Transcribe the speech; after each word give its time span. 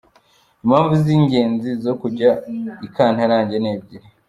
Impamvu 0.63 0.93
z’ingenzi 1.05 1.69
zo 1.83 1.93
kujya 2.01 2.31
ikantarange 2.87 3.57
ni 3.59 3.69
ebyiri. 3.75 4.07